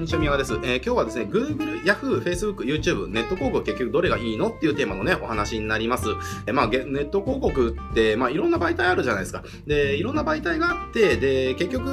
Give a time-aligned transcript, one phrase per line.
[0.00, 0.54] んにちは、宮川です。
[0.54, 6.08] えー、今日はですね、Google、Yahoo、Facebook、YouTube、ネット広告結局どれがいいのっていうテーマのね、お話になります。
[6.46, 9.44] えー、まあ、ネット広告って、まあ、いろんな媒体あるじゃないですか。
[9.66, 11.84] で、いろんな媒体があって、で、結局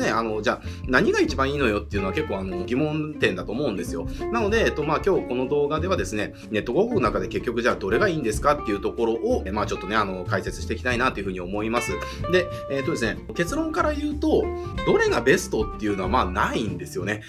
[0.00, 4.06] ね、あの、じゃあ、何が一番いいのよっていうのは結構あの、疑問点だと思うんですよ。
[4.32, 11.92] なので、えっと、まあ、今日この動画ではですね、ネット広告の中で結局じゃあどれがいいんですかっていうところを、まあ、ちょっとね、あの、解説していきたいなというふうに思います。
[12.32, 14.44] で、えっとですね、結論から言うと、
[14.86, 17.22] どれがベストっていうのはまあないんですよね。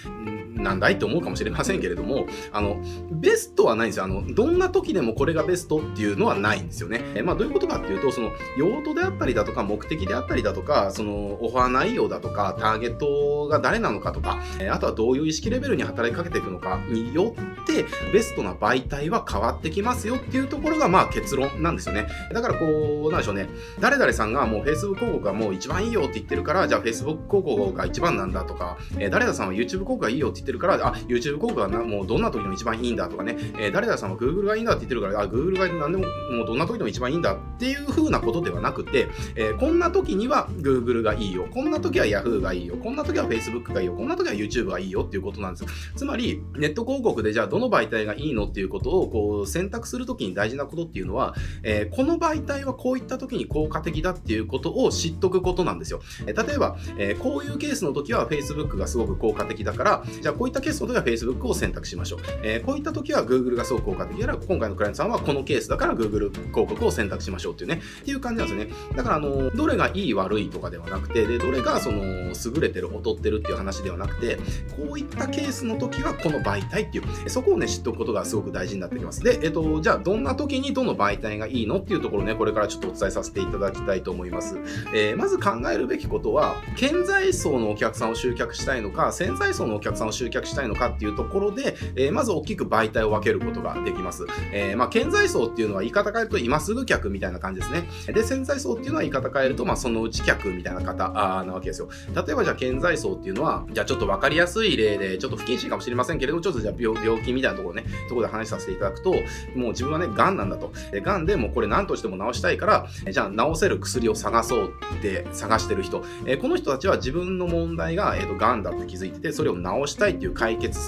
[0.62, 2.80] なんだいって思うかもしれませんけれども、あの、
[3.10, 4.04] ベストはないんですよ。
[4.04, 7.02] あの、どんな時でもこれがベストっていうのはないんですよね。
[7.14, 22.06] えまあ、どういうことかっていうと、その、用途であったりだとか、目的であったりだとか、その、オファー内容だとか、ターゲットが誰なのかとか、えあとはどういう意識レベルに働きかけていくのかによって、ベストな媒体は変わってきますよっていうところが、まあ、結論なんですよね。
[22.32, 23.48] だから、こう、なんでしょうね。
[23.80, 36.04] 誰々さんがもう Facebook 広告がもう一番いいよって言ってるから、じゃあ Facebook 広告が一番なんだとか、え誰々さんは YouTube 広告がいいよって言ってるから、あ、YouTube 広告がなもうどんな時でも一番いいんだとかね、えー、誰々さんは Google がいいんだって言ってるから、あ、Google が何でも、
[36.36, 45.64] もうどんな時でも一番いいんだっていう風なことではなくて、えー、こんな時には Google がいいよ、こんな時は Yahoo がいいよ、こんな時は Facebook がいいよ、こんな時は YouTube がいいよっていうことなんです。
[45.96, 56.00] つまり、ネット広告でじゃあどの媒体がいいのっていうことをこう選択するときに大事なことっていうのは、えー、この媒体はこういった時に効果的だっていうことを知っとくことなんですよ。
[56.26, 62.20] えー、例えば、えー、こういうケースの時は Facebook がすごく効果的だから、じゃあこういったケースの時は Facebook を選択しましょう。
[62.42, 68.96] えー、こういった時は Google がすごく効果的だから、今回のクライアントさんはこのケースだから Google 広告を選択しましょうっていうね、っていう感じなんですよね。
[68.96, 74.36] だから、あの、どれがいい悪いとかではなくて、で、どれがその、優れてる、劣ってるっていう話ではなくて、
[74.76, 79.22] こういったケースの時はこの媒体っていう、そこをね、知っておくことがすごく大事になってきます。
[79.22, 84.56] で、えっと、じゃあ、どんな時にどの媒体がいいのっていうところね、これからちょっとお伝えさせていただきたいと思います。
[84.94, 94.26] えー、まず考えるべきことは、顕在層のお客さんを集客したいのか、潜在層のお客さんを集集客したいのかっていうところで、えー、まず大きく媒体を分けることができます。
[94.52, 97.88] えー、まあ、顕在層っていうのは言い方変えると今すぐ客みたいな感じですね。
[98.12, 101.88] で、潜在層っていうのは言い方変えると、まあ、そのうち客みたいな方あなわけですよ。
[102.14, 110.72] 例えばじゃあ顕在層っていうのは、じゃあちょっと分かりやすい例で、ちょっと不謹慎かもしれませんけれども、ちょっとじゃあ病病気みたいなところね、ところで話させていただくと、もう自分はね、癌なんだと。
[111.02, 116.04] 癌でもこれ何としても治したいから、じゃあ治せる薬を探そうって探してる人。
[116.26, 120.78] えこの人たちは自分の問題が、えーと、癌だって気づいてて、それを治したいっていう解決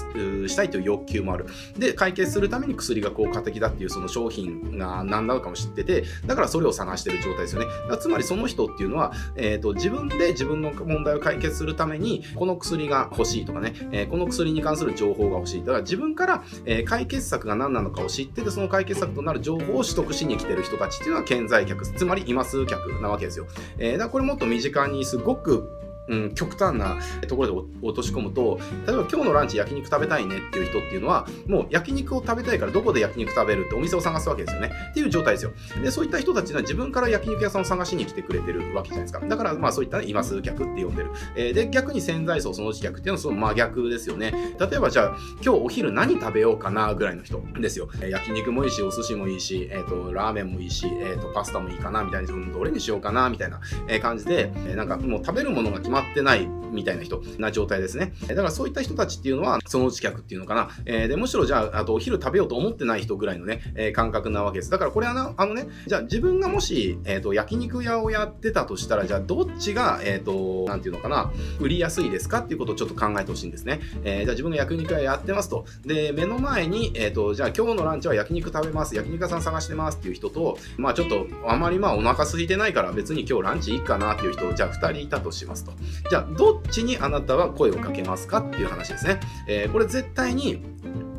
[0.47, 1.45] したいという欲求もある。
[1.77, 7.67] で、解決するために薬が効果的だっていうその商品が何なのかも知ってて、だからそれを探してる状態ですよね。
[7.99, 15.59] つまりその人っていうのは、えーと、自分で自分の問題を解決するために、この薬が欲しいとかね、えー、この薬に関する情報が欲しい。
[15.61, 23.47] だから自分から、えー、解決策が何なのかを知ってて、その解決策となる情報を取得しに来てる人たちっていうのは潜在客、つまり今数客なわけですよ。
[23.77, 25.69] えー、だからこれもっと身近にすごく
[26.07, 34.71] うん、極端なところで落とし込むと、例えば今日のランチ焼肉食べたいねっていう人っていうのは、もう焼肉を食べたいからどこで焼肉食べるってお店を探すわけですよね。
[34.91, 35.51] っていう状態ですよ。
[35.83, 39.25] で、そういった人たちは自分から焼肉屋さんを探しに来てくれてるわけじゃないですか。
[39.25, 41.11] だから、まあそういったね、今数客って呼んでる。
[41.35, 44.55] えー、で、逆に潜在層そのうち客っていうのはその真逆ですよね。
[44.59, 47.89] 例えばじゃあ、今日お昼何食べようかなぐらいの人ですよ。
[48.09, 53.59] 焼肉もいいし、お寿司もいいし、えっ、ー、と、ラーメンもいいし、えっ、と、パスタもいいかなみたいな、どれにしようかなみたいな
[54.01, 58.13] 感じで、えなんかもう食べるものが決まってないみたいな人な状態ですね。
[58.27, 60.69] だからそういった人たちっていうのは、そのうち客っていうのかな。
[60.85, 64.69] えー、で、むしろじゃあ、あとお昼食べようと思ってない人ぐらいのね、えー、感覚なわけです。
[64.69, 73.79] だからこれはな、あのね、じゃあ自分がもし、えっ、ー、と、焼肉屋をやってたとしたら、じゃあどっちが、えっ、と、なんていうのかな、売りやすいですかっていうことをちょっと考えてほしいんですね。
[74.03, 75.65] えじゃあ自分が焼肉屋やってますと。
[75.85, 78.95] で、目の前に、えっ、と、じゃあ今日のランチは焼肉食べます。
[78.95, 85.73] 焼肉屋さん探してますっていう人と、まあちょっと、あまりまあお腹空いてないから別に今日ランチいいかなっていう人、じゃあ2人いたとしますと。
[86.09, 89.19] じゃあどっちにあなたは声をかけますかっていう話ですね。
[89.47, 90.63] えー、これ絶対に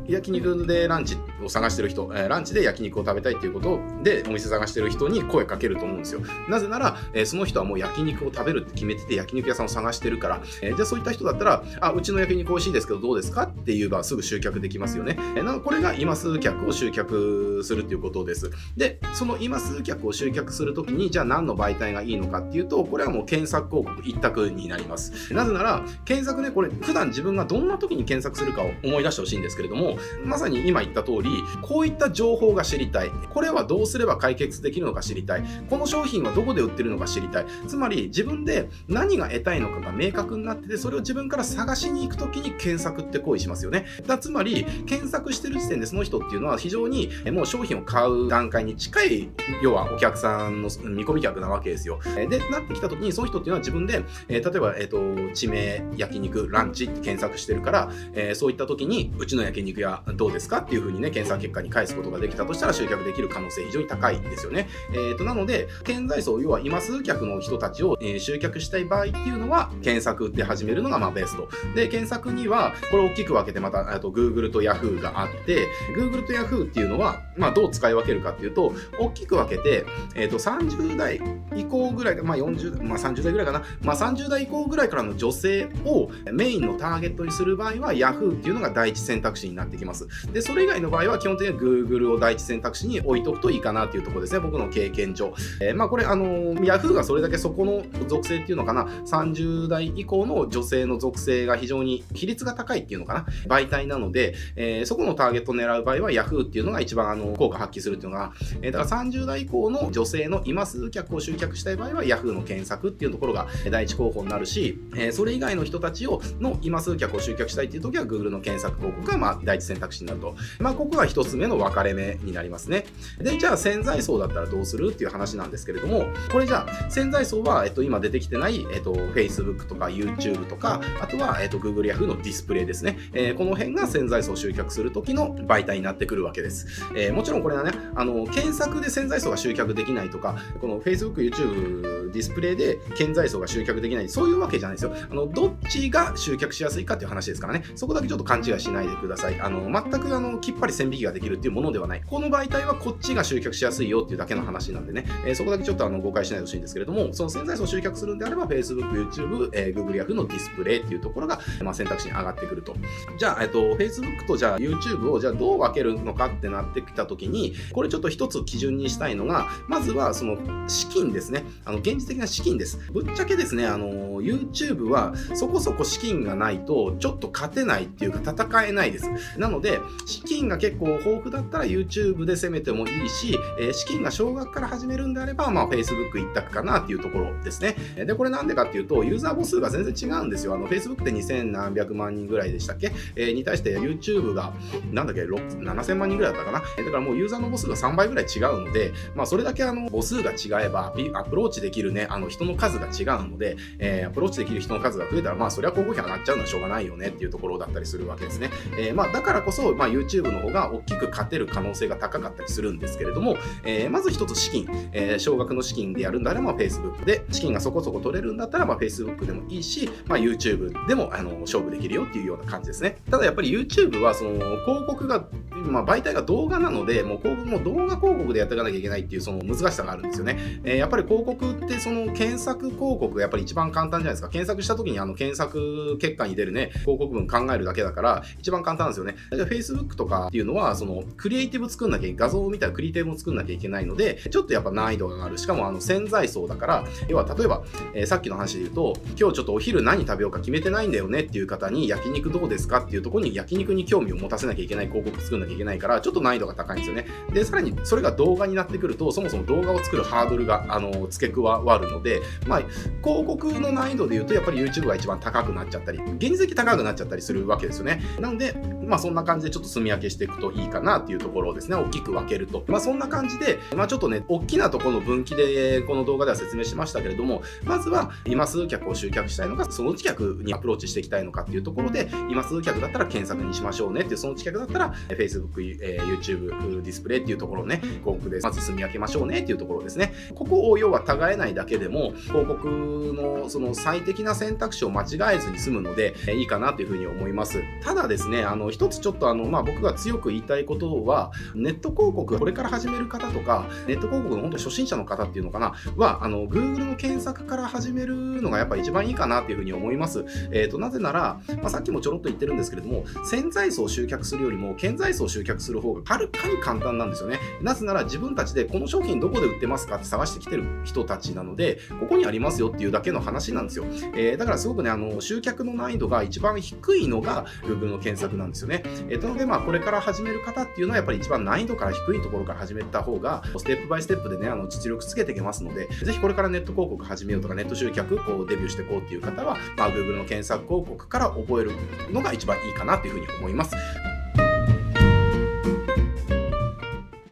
[0.07, 6.21] 焼肉でランチを探してる人、えー、ランチで焼肉を食べたいっていうことでお店探してる人に声かけると思うんですよ。
[6.49, 13.43] なぜなら、えー、その人はもう焼肉を食べるって決めてて焼肉屋さんを探してるから、えー、じゃあそういった人だったら、あ、うちの焼肉美味しいですけどどうですか？
[13.43, 15.17] って言えばすぐ集客できますよね。
[15.35, 18.51] えー、なこれが今数客を集客するっていうことです。
[18.75, 25.33] で、その今数客を集客するときに、じゃあ何の媒体がいいのかっていうと、これはもう検索広告一択になります。
[25.33, 31.26] なぜなら、検索ね、これ普段自分がどんな時に検索するかを思い出してほしいんですけれども、まさに今言った通り、
[31.61, 33.11] こういった情報が知りたい。
[33.29, 35.43] これはどうすれば解決できるのか知りたい。
[35.69, 37.45] この商品はどこで売ってるのか知りたい。
[37.67, 43.85] つまり自分で何が得たいのかが明確になってて、それを自分から探しに行くときに検索って行為しますよね。
[44.05, 49.29] だつまり、検索してる時点でその人っていうのは非常にもう商品を買う段階に近い、
[49.61, 51.99] 要はお客さんの見込み客なわけですよ。
[52.29, 64.67] で、なってきたときにその人っていうのは自分で、え、例えば、えっ、ー、と、地名、焼肉、ランチって検索してるから、えー、そういったときに、うちの焼肉屋どうですかっていうふうにね、検索結果に返すことができたとしたら集客できる可能性非常に高いんですよね。
[64.91, 71.49] えー、と、なので、潜在層、要は今数客の人たちを、えー、集客したい場合っていうのは、検索で始めるのがまあベスト。
[71.75, 75.67] で、検索には、これ大きく分けてまた、あと Google と Yahoo があって、
[75.97, 79.85] Google と Yahoo っていうのは、まあどう使い分けるかっていうと、大きく分けて、
[80.15, 81.19] えっ、ー、と、30代
[81.55, 90.07] 以降ぐらい、まあ40、まあ30代ぐらいかな、まあ30代以降ぐらいからの女性をメインのターゲットにする場合は Yahoo っていうのが第一選択肢になってきます。
[90.31, 94.39] で、それ以外の場合は基本的には Google を第一選択肢に置いとくといいかなっていうところですね。
[94.39, 95.33] 僕の経験上。
[95.61, 120.35] えー、まあこれ、あの、Yahoo がそれだけそこの属性っていうのかな、30代以降の女性の属性が非常に比率が高いっていうのかな、媒体なので、えー、そこのターゲットを狙う場合は Yahoo っていうのが一番あの効果発揮するっていうのが、えー、だから30代以降の女性の今数客を集客したい場合は Yahoo の検索っていうところが第一候補になるし、えー、それ以外の人たちをの今数客を集客したいっていう時は Google の検索広告がまあ第一選択肢になると。
[120.59, 122.85] まあここが一つ目の分かれ目になりますね。
[123.19, 132.97] で、じゃあ潜在層だったらどうするっていう話なんですけれども、これじゃあ潜在層は、えっと、今出てきてない、えっと、Facebook とか YouTube とか、あとは、えっと、Google Yahoo のディスプレイですね。
[133.13, 136.67] えー、この辺が潜在層を集客する時の媒体になってくるわけです。
[136.95, 144.95] えー、もちろんこれはね、あの、検索で潜在層が集客できないとか、この Facebook、YouTube、ディスプレイで潜在層が集客できない、そういうわけじゃないですよ。
[145.09, 147.63] あの、どっちが集客しやすいかっていう話ですからね。
[147.75, 149.39] そこだけちょっと勘違いしないでください。
[149.39, 152.01] あの、全くあの、きっぱり線引きができるっていうものではない。
[152.05, 162.75] この媒体はこっちが集客しやすいよっていうだけの話なんでね、えー、そこだけちょっとあの誤解しないでほしいんですけれども、その潜在層を集客するんであれば、Facebook、YouTube、えー、Google Yahoo のディスプレイっていうところが、まあ、選択肢に上がってくると。
[163.17, 170.37] じゃあ、えっと、Facebook とじゃあ YouTube をじゃあどう分けるのかってなってきたときに、これちょっと一つ基準にしたいのが、まずはその
[170.67, 171.43] 資金ですね。
[171.65, 172.79] あの、現実的な資金です。
[172.91, 179.05] ぶっちゃけですね、あの、YouTube はそこそこ資金がないと、ちょっと勝てないっていうか戦えないです。
[179.37, 187.75] なので、資金が結構豊富だったら YouTube で攻めてもいいし、え、資金が少額から始めるんであれば、まあ、Facebook 一択かなっていうところですね。
[187.95, 190.55] で、これなんでかっていうと、ユーザー母数が全然違うんですよ。
[190.55, 194.53] あの、Facebook って2000何百万人ぐらいでしたっけ、えー、に対して YouTube が、
[194.91, 196.59] なんだっけ、7000万人ぐらいだったかな？
[196.59, 208.49] だからもうユーザーの母数が3倍ぐらい違うので、まあ、それだけあの、母数が違えば、アプローチできるね、あの、人の数が違うので、えー、アプローチできる人の数が増えたら、まあ、それは広告費上がっちゃうのはしょうがないよねっていうところだったりするわけですね。
[208.77, 222.97] えー、まあ、だからこそ、まあ、YouTube の方が大きく勝てる可能性が高かったりするんですけれども、えー、まず一つ資金、えー、少額の資金でやるんだら、まあ、Facebook で、資金がそこそこ取れるんだったら、まあ、Facebook でもいいし、まあ、YouTube でも、あの、勝負できるよっていうような感じですね。
[223.09, 224.33] ただやっぱり YouTube は、その、
[224.65, 230.37] 広告が、まあ、媒体が動画なので、もう広告も動画広告でやっていかなきゃいけないっていう、その難しさがあるんですよね。
[230.63, 234.29] えー、やっぱり広告って、その、検索広告がやっぱり一番簡単じゃないですか。
[234.29, 239.15] 検索した時に、あの、検索結果に出るね、広告文考えるだけだから、一番簡単ですよね。
[239.31, 245.37] じゃ Facebook とかっていうのは、その、クリエイティブ作んなきゃ、画像を見たらクリエイティブを作んなきゃいけないので、ちょっとやっぱ難易度がある。
[245.37, 247.63] しかも、あの、潜在層だから、要は例えば、
[247.93, 257.05] えー、さっきの話で言うと、今日ちょっとお昼何食べようか決めてないんだよねっていう方に、焼肉どうですかっていうところに焼肉に興味を持たせなきゃいけない広告作んなきゃいけないから、ちょっと難易度が高いんですよね。
[257.33, 262.59] で、さらにそれが動画になってくると、そもそも動画を作るハードルが、あの、付け加わるので、まあ、
[263.03, 268.01] 広告の難易度で言うと、やっぱり YouTube が一番高くなっちゃったり、現実的高くなっちゃったりするわけですよね。
[268.19, 268.55] なので、
[268.87, 272.63] まあそんな感じでちょっと住み分けしていくといいかなっていうところをですね、大きく分けると。
[272.67, 290.13] まあそんな感じで、まあちょっとね、大きなところの分岐でこの動画では説明しましたけれども、まずは今数客を集客したいのか、そのうち客にアプローチしていきたいのかっていうところで、今数客だったら検索にしましょうねっていう、そのうち客だったら Facebook、えー、YouTube、ディスプレイっていうところをね、広告でまず住み分けましょうねっていうところですね。
[290.35, 292.67] ここを要は違えないだけでも、広告
[293.13, 297.61] のその最適な選択肢を間違えずに済むので、いいかなというふうに思います。
[297.83, 310.25] ただですね、あの、一つちょっとあの、まあ、僕が強く言いたいことは、ネット広告、これから始める方とか、ネット広告の本当初心者の方っていうのかな、は、あの、Google の検索から始めるのがやっぱ一番いいかなっていうふうに思います。
[310.51, 317.39] えっ、ー、と、なぜなら、まあ、さっきもちょろっと言ってるんですけれども、潜在層を集客するよりも、顕在層を集客する方がはるかに簡単なんですよね。
[317.63, 323.85] なぜなら自分たちでこの商品どこで売ってますかって探してきてる人たちなのので、ここにありますよっていうだけの話なんですよ。
[324.15, 328.83] えー、だからすごくね、あの、集客の難易度が一番低いのが Google の検索なんですよね。
[329.09, 341.71] えー、なので、まあ、これから始める方っていうのは、やっぱり一番難易度から低いところから始めた方が、ステップバイステップでね、あの、実力つけていけますので、ぜひこれからネット広告始めようとか、ネット集客、こう、デビューしていこうっていう方は、まあ、Google の検索広告から覚える
[342.11, 343.75] のが一番いいかなというふうに思います。